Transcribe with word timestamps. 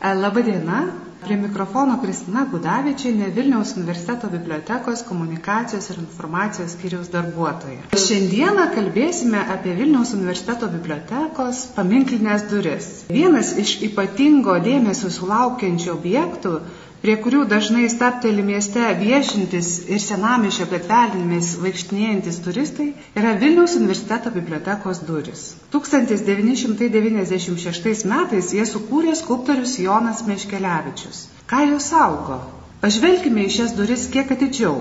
Labadiena, 0.00 1.09
Prie 1.24 1.36
mikrofono 1.36 1.98
Kristina 2.02 2.46
Gudavičiane, 2.50 3.26
Vilniaus 3.36 3.74
universiteto 3.76 4.28
bibliotekos 4.32 5.02
komunikacijos 5.08 5.90
ir 5.90 5.98
informacijos 6.00 6.72
skyriaus 6.76 7.10
darbuotoja. 7.12 7.82
Šiandieną 8.06 8.66
kalbėsime 8.74 9.42
apie 9.56 9.76
Vilniaus 9.80 10.14
universiteto 10.16 10.70
bibliotekos 10.72 11.66
paminklinės 11.76 12.46
duris. 12.52 12.90
Vienas 13.12 13.52
iš 13.64 13.76
ypatingo 13.90 14.56
dėmesio 14.64 15.12
sulaukiančių 15.18 15.92
objektų 15.98 16.54
prie 17.00 17.14
kurių 17.24 17.46
dažnai 17.48 17.86
stapteli 17.92 18.42
mieste 18.44 18.82
viešintis 19.00 19.68
ir 19.88 20.00
senamišio 20.04 20.66
gatvelėmis 20.72 21.46
vaikštinėjantis 21.62 22.40
turistai, 22.44 22.88
yra 23.16 23.30
Vilniaus 23.40 23.74
universiteto 23.78 24.28
bibliotekos 24.34 24.98
duris. 25.08 25.42
1996 25.74 28.04
metais 28.12 28.46
jie 28.56 28.64
sukūrė 28.72 29.12
skulptorius 29.22 29.72
Jonas 29.80 30.20
Meškelevičius. 30.28 31.09
Ką 31.50 31.66
jos 31.72 31.90
saugo? 31.92 32.40
Pažvelkime 32.80 33.44
į 33.46 33.54
šias 33.58 33.76
duris 33.78 34.08
kiek 34.12 34.30
atidžiau 34.36 34.78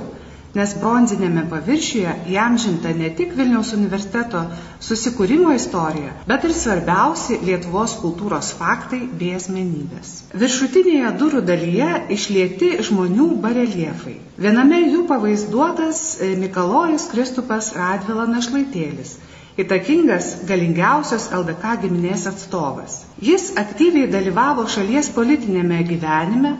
nes 0.57 0.71
bronzinėme 0.81 1.43
paviršiuje 1.49 2.13
įamžinta 2.33 2.91
ne 2.97 3.09
tik 3.17 3.35
Vilniaus 3.37 3.71
universiteto 3.77 4.41
susikūrimo 4.85 5.53
istorija, 5.53 6.15
bet 6.31 6.47
ir 6.47 6.55
svarbiausi 6.57 7.37
Lietuvos 7.45 7.93
kultūros 8.01 8.51
faktai 8.57 9.01
bei 9.21 9.35
asmenybės. 9.37 10.15
Viršutinėje 10.43 11.13
durų 11.21 11.43
dalyje 11.51 11.89
išlieti 12.17 12.71
žmonių 12.89 13.29
bareliefai. 13.45 14.17
Viename 14.41 14.81
jų 14.87 15.05
pavaizduotas 15.11 16.03
Mikalojus 16.41 17.09
Kristupas 17.13 17.73
Radvila 17.77 18.25
Našlaitėlis 18.29 19.17
įtakingas 19.63 20.31
galingiausios 20.49 21.29
LDK 21.35 21.75
giminės 21.83 22.25
atstovas. 22.31 23.01
Jis 23.29 23.51
aktyviai 23.63 24.09
dalyvavo 24.11 24.65
šalies 24.75 25.11
politinėme 25.15 25.83
gyvenime, 25.89 26.55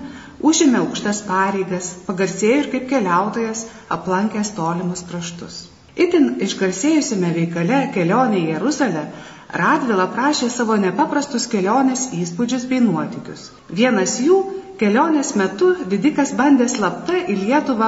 užėmė 0.51 0.83
aukštas 0.83 1.23
pareigas, 1.27 1.89
pagarsėjo 2.07 2.61
ir 2.63 2.71
kaip 2.75 2.87
keliautojas, 2.93 3.65
aplankęs 3.97 4.53
tolimus 4.59 5.03
kraštus. 5.09 5.65
Itin 5.99 6.37
išgarsėjusiame 6.45 7.33
veikale 7.35 7.83
kelionė 7.95 8.43
į 8.43 8.47
Jeruzalę 8.53 9.07
Radvila 9.49 10.05
prašė 10.13 10.47
savo 10.53 10.75
nepaprastus 10.77 11.47
kelionės 11.49 12.03
įspūdžius 12.13 12.67
bei 12.69 12.83
nuotykius. 12.85 13.47
Vienas 13.79 14.19
jų 14.21 14.35
kelionės 14.77 15.31
metu 15.41 15.71
didikas 15.89 16.35
bandė 16.37 16.67
slapta 16.69 17.17
į 17.17 17.37
Lietuvą 17.39 17.87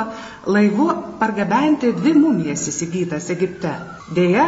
laivu 0.56 0.88
pargabenti 1.20 1.92
dvi 2.00 2.16
mumijas 2.18 2.66
įsigytas 2.72 3.30
Egipte. 3.36 3.76
Deja, 4.18 4.48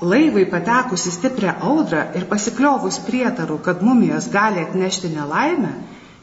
laivai 0.00 0.44
patekus 0.50 1.06
į 1.08 1.14
stiprią 1.16 1.56
audrą 1.70 2.02
ir 2.18 2.26
pasikliovus 2.30 2.98
prietarų, 3.06 3.58
kad 3.64 3.82
mumijos 3.82 4.28
gali 4.32 4.64
atnešti 4.64 5.08
nelaimę, 5.14 5.72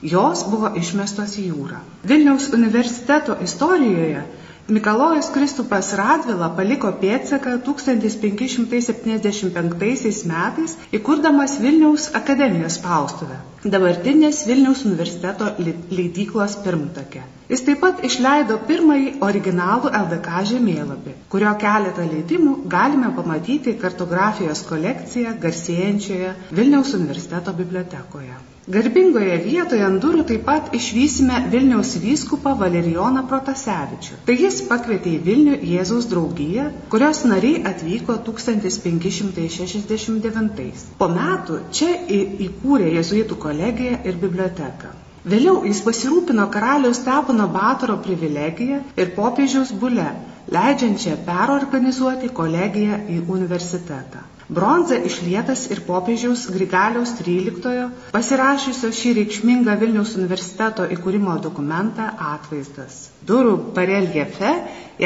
jos 0.04 0.44
buvo 0.52 0.74
išmestos 0.78 1.38
į 1.40 1.48
jūrą. 1.50 1.80
Vilniaus 2.04 2.50
universiteto 2.54 3.38
istorijoje 3.42 4.24
Mikalojus 4.68 5.28
Kristupas 5.36 5.94
Radvila 6.00 6.48
paliko 6.56 6.88
pėdsaką 7.02 7.58
1575 7.66 10.24
metais, 10.30 10.76
įkurdamas 10.96 11.58
Vilniaus 11.60 12.06
akademijos 12.16 12.78
spaustuvę, 12.80 13.36
dabartinės 13.66 14.46
Vilniaus 14.48 14.86
universiteto 14.88 15.52
leidyklos 15.60 16.56
pirmtakė. 16.64 17.22
Jis 17.54 17.62
taip 17.66 17.82
pat 17.84 18.00
išleido 18.08 18.56
pirmąjį 18.68 19.10
originalų 19.26 19.90
LDK 19.98 20.40
žemėlapį, 20.52 21.12
kurio 21.34 21.52
keletą 21.64 22.06
leidimų 22.14 22.54
galime 22.72 23.12
pamatyti 23.18 23.74
kartografijos 23.84 24.62
kolekciją 24.70 25.34
garsėjančioje 25.44 26.32
Vilniaus 26.60 26.94
universiteto 26.98 27.54
bibliotekoje. 27.60 28.40
Garbingoje 28.78 29.36
vietoje 29.44 29.84
ant 29.90 30.02
durų 30.08 30.24
taip 30.32 30.48
pat 30.50 30.74
išvysime 30.80 31.44
Vilniaus 31.54 31.92
vyskupą 32.08 32.56
Valerijoną 32.64 33.24
Protasevičių. 33.36 34.20
Tai 34.32 34.38
jis 34.42 34.60
pakvietė 34.74 35.14
į 35.14 35.22
Vilnių 35.30 35.62
Jėzaus 35.76 36.10
draugiją, 36.16 36.66
kurios 36.96 37.24
nariai 37.36 37.62
atvyko 37.76 38.18
1569. 38.34 40.84
Po 41.06 41.14
metų 41.22 41.62
čia 41.70 41.94
įkūrė 42.50 42.92
jėzuitų 42.98 43.42
kolegiją 43.48 44.04
ir 44.10 44.22
biblioteką. 44.28 44.98
Vėliau 45.32 45.62
jis 45.64 45.80
pasirūpino 45.86 46.50
karaliaus 46.52 46.98
Stepono 47.00 47.46
Batoro 47.52 47.94
privilegiją 48.06 48.82
ir 49.00 49.12
popiežiaus 49.16 49.70
bule, 49.84 50.08
leidžiančią 50.52 51.14
perorganizuoti 51.28 52.32
kolegiją 52.40 52.98
į 53.14 53.22
universitetą. 53.38 54.24
Bronza 54.58 54.98
išlietas 55.10 55.62
ir 55.72 55.80
popiežiaus 55.88 56.44
Grigaliaus 56.52 57.14
XIII 57.22 57.86
pasirašysio 58.12 58.92
šį 58.98 59.14
reikšmingą 59.22 59.78
Vilniaus 59.86 60.12
universiteto 60.20 60.90
įkūrimo 60.98 61.38
dokumentą 61.48 62.10
atvaizdas. 62.34 63.00
Durų 63.32 63.56
bareljefe 63.80 64.52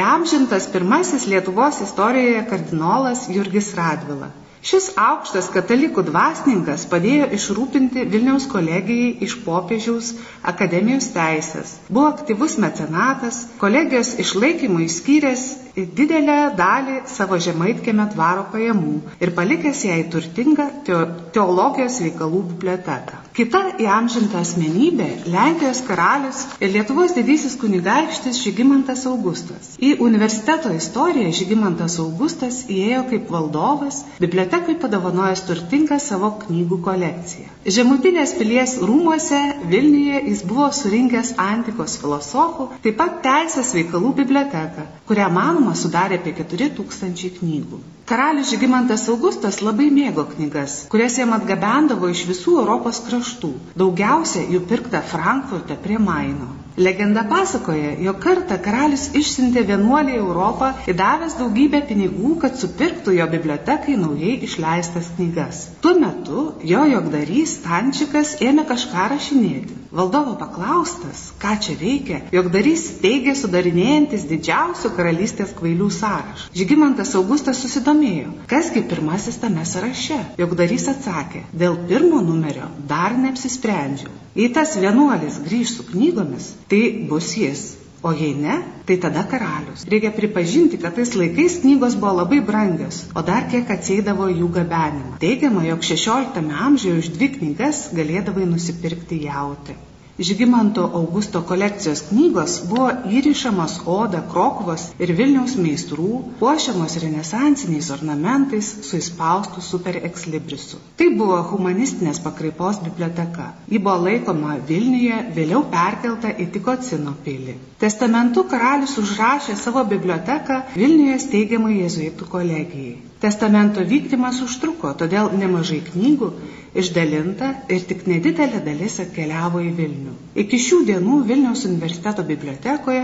įamžintas 0.02 0.66
pirmasis 0.74 1.30
Lietuvos 1.30 1.84
istorijoje 1.86 2.42
kardinolas 2.50 3.28
Jurgis 3.38 3.70
Radvila. 3.78 4.34
Šis 4.66 4.88
aukštas 4.97 5.47
katalikų 5.53 6.03
dvasininkas 6.07 6.85
padėjo 6.91 7.28
išrūpinti 7.38 8.06
Vilniaus 8.13 8.47
kolegijai 8.50 9.12
iš 9.28 9.35
popiežiaus 9.45 10.09
akademijos 10.51 11.12
teisės. 11.13 11.75
Buvo 11.90 12.07
aktyvus 12.09 12.57
mecenatas, 12.63 13.44
kolegijos 13.62 14.16
išlaikymui 14.23 14.90
skyręs 14.90 15.45
didelę 15.78 16.40
dalį 16.57 16.97
savo 17.13 17.38
žemaitkėme 17.47 18.09
dvaro 18.16 18.47
pajamų 18.56 18.97
ir 19.22 19.34
palikęs 19.38 19.85
jai 19.85 20.01
turtingą 20.16 20.68
teologijos 20.89 22.01
reikalų 22.07 22.41
biblioteką. 22.53 23.17
Kita 23.38 23.59
įamžinta 23.78 24.40
asmenybė- 24.42 25.08
Lenkijos 25.34 25.84
karalius 25.86 26.38
ir 26.58 26.72
Lietuvos 26.74 27.12
didysis 27.14 27.53
kunigaikštis 27.64 28.40
Žygimantas 28.42 29.03
Augustas. 29.12 29.68
Į 29.78 29.92
universiteto 30.06 30.72
istoriją 30.74 31.34
Žygimantas 31.40 32.00
Augustas 32.03 32.58
įėjo 32.78 33.03
kaip 33.12 33.30
valdovas, 33.36 34.00
bibliotekai 34.24 34.74
padovanojęs 34.86 35.44
turtingą 35.50 36.00
savo 36.08 36.31
knygų 36.48 36.80
kolekciją. 36.88 37.46
Žemutinės 37.78 38.34
pilies 38.40 38.74
rūmuose 38.90 39.44
Vilniuje 39.74 40.24
jis 40.31 40.42
buvo 40.54 40.72
surinkęs 40.80 41.36
antikos 41.46 42.00
filosofų, 42.02 42.68
taip 42.88 42.98
pat 43.04 43.22
teisės 43.28 43.75
veikalų 43.78 44.16
biblioteką, 44.24 44.88
kurią 45.12 45.30
manoma 45.38 45.78
sudarė 45.84 46.18
apie 46.24 46.34
4000 46.42 47.38
knygų. 47.38 47.84
Karalius 48.07 48.53
Žygimantas 48.53 49.01
Augustas 49.12 49.57
labai 49.59 49.90
mėgo 49.91 50.23
knygas, 50.29 50.75
kurias 50.94 51.18
jam 51.19 51.34
atgabendavo 51.35 52.07
iš 52.13 52.22
visų 52.29 52.53
Europos 52.62 53.01
kraštų. 53.07 53.50
Daugiausia 53.81 54.45
jų 54.53 54.62
pirkta 54.69 55.01
Frankfurte 55.09 55.75
prie 55.84 56.00
Maino. 56.00 56.47
Legenda 56.78 57.24
pasakoja, 57.26 57.96
jog 58.06 58.20
kartą 58.22 58.56
karalius 58.62 59.08
išsiuntė 59.18 59.64
vienuolį 59.66 60.12
į 60.14 60.20
Europą 60.20 60.68
įdavęs 60.92 61.34
daugybę 61.40 61.80
pinigų, 61.90 62.36
kad 62.44 62.60
supirktų 62.62 63.16
jo 63.18 63.26
bibliotekai 63.32 63.96
naujai 63.98 64.36
išleistas 64.46 65.10
knygas. 65.16 65.64
Tuo 65.82 65.96
metu 65.98 66.44
jo 66.72 66.84
jogdarys 66.92 67.56
Stančikas 67.58 68.36
ėmė 68.46 68.68
kažką 68.70 69.08
rašinėti. 69.16 69.80
Valdovo 69.98 70.36
paklaustas, 70.38 71.24
ką 71.42 71.56
čia 71.66 71.74
veikia, 71.80 72.20
jogdarys 72.36 72.86
teigė 73.02 73.34
sudarinėjantis 73.40 74.28
didžiausių 74.30 74.92
karalystės 75.00 75.56
kvailių 75.58 75.90
sąrašą. 75.98 76.52
Žygimantas 76.60 77.16
Augustas 77.18 77.64
susidomėjo, 77.64 78.36
kasgi 78.54 78.86
pirmasis 78.92 79.42
tame 79.42 79.66
sąraše. 79.66 80.20
Jogdarys 80.38 80.86
atsakė, 80.94 81.48
dėl 81.64 81.82
pirmo 81.90 82.22
numerio 82.22 82.70
dar 82.94 83.18
neapsisprendžiau. 83.18 84.14
Jei 84.38 84.52
tas 84.54 84.76
vienuolis 84.78 85.40
grįž 85.42 85.72
su 85.80 85.84
knygomis, 85.88 86.52
tai 86.72 86.84
bus 87.10 87.34
jis. 87.40 87.68
O 88.06 88.12
jei 88.14 88.36
ne, 88.38 88.60
tai 88.86 88.96
tada 89.02 89.24
karalius. 89.26 89.82
Reikia 89.90 90.12
pripažinti, 90.14 90.78
kad 90.78 90.94
tais 90.96 91.16
laikais 91.18 91.58
knygos 91.64 91.98
buvo 91.98 92.14
labai 92.20 92.40
brangios, 92.46 93.02
o 93.18 93.24
dar 93.26 93.50
kiek 93.50 93.74
atsėdavo 93.74 94.30
jų 94.30 94.52
gabenimą. 94.60 95.18
Teigiama, 95.24 95.66
jog 95.66 95.81
16 95.81 96.54
amžiuje 96.68 97.02
už 97.02 97.12
dvi 97.18 97.31
knygas 97.40 97.88
galėdavai 97.98 98.46
nusipirkti 98.54 99.24
jauti. 99.25 99.75
Žygimanto 100.18 100.81
Augusto 100.98 101.44
kolekcijos 101.46 102.00
knygos 102.10 102.54
buvo 102.66 102.88
įrišamos 103.06 103.75
Oda, 103.86 104.24
Krokuvos 104.31 104.88
ir 104.98 105.12
Vilniaus 105.14 105.54
meistrų, 105.62 106.08
puošiamos 106.40 106.96
renesansiniais 107.04 107.92
ornamentais 107.94 108.72
su 108.88 108.98
įspaustu 108.98 109.62
super 109.62 110.00
ekslibrisu. 110.10 110.81
Tai 110.98 111.12
buvo 111.19 111.38
humanistinės 111.52 112.18
pakraipos 112.25 112.81
biblioteka. 112.88 113.52
Ji 113.69 113.78
buvo 113.78 114.10
laikoma 114.10 114.58
Vilniuje, 114.72 115.22
vėliau 115.38 115.62
perkelta 115.69 116.34
į 116.34 116.50
Tikocino 116.56 117.13
pilį. 117.28 117.60
Testamentu 117.78 118.48
karalius 118.50 118.98
užrašė 118.98 119.54
savo 119.54 119.86
biblioteką 119.86 120.63
Vilniuje 120.74 121.20
steigiamai 121.28 121.84
jėzuitų 121.84 122.25
kolegijai. 122.34 122.96
Testamento 123.22 123.86
vykdymas 123.86 124.42
užtruko, 124.46 124.92
todėl 124.98 125.30
nemažai 125.38 125.84
knygų 125.92 126.34
išdalinta 126.81 127.50
ir 127.74 127.83
tik 127.89 128.06
nedidelė 128.09 128.59
dalis 128.65 129.00
atkeliavo 129.03 129.62
į 129.65 129.71
Vilnių. 129.79 130.13
Iki 130.44 130.59
šių 130.65 130.79
dienų 130.91 131.18
Vilniaus 131.29 131.65
universiteto 131.69 132.25
bibliotekoje 132.27 133.03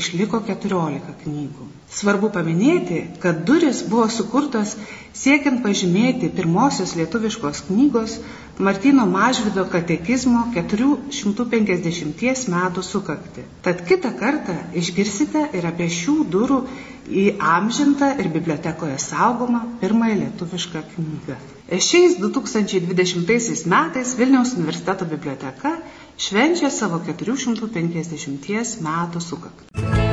išliko 0.00 0.40
14 0.48 1.14
knygų. 1.24 1.68
Svarbu 1.90 2.30
paminėti, 2.34 3.00
kad 3.22 3.42
duris 3.46 3.82
buvo 3.90 4.06
sukurtos 4.14 4.76
siekiant 5.22 5.62
pažymėti 5.64 6.30
pirmosios 6.36 6.94
lietuviškos 6.98 7.64
knygos 7.68 8.18
Martino 8.60 9.06
Mažvido 9.10 9.64
katekizmo 9.72 10.46
450 10.54 12.48
metų 12.54 12.84
sukakti. 12.86 13.46
Tad 13.66 13.84
kitą 13.88 14.12
kartą 14.20 14.56
išgirsite 14.82 15.48
ir 15.58 15.66
apie 15.72 15.88
šių 16.00 16.16
durų 16.34 16.60
įamžintą 17.24 18.14
ir 18.22 18.30
bibliotekoje 18.36 18.98
saugomą 19.02 19.64
pirmąją 19.80 20.20
lietuvišką 20.26 20.84
knygą. 20.94 21.40
Šiais 21.78 22.16
2020 22.18 23.66
metais 23.70 24.16
Vilniaus 24.18 24.56
universiteto 24.58 25.06
biblioteka 25.06 25.76
švenčia 26.18 26.70
savo 26.74 26.98
450 27.06 28.82
metų 28.82 29.22
sukaktį. 29.22 30.09